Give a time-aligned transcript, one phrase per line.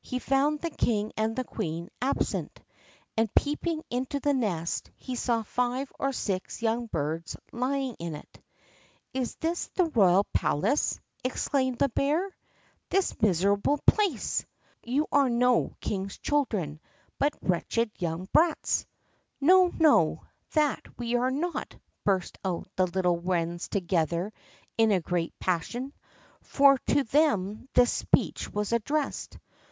[0.00, 2.60] He found the king and queen absent,
[3.16, 8.40] and, peeping into the nest, he saw five or six young birds lying in it.
[9.12, 12.32] "Is this the royal palace?" exclaimed the bear;
[12.90, 14.46] "this miserable place!
[14.84, 16.78] You are no king's children,
[17.18, 18.86] but wretched young brats."
[19.40, 20.22] "No, no,
[20.52, 21.74] that we are not!"
[22.04, 24.32] burst out the little wrens together
[24.78, 25.92] in a great passion,
[26.40, 29.38] for to them this speech was addressed.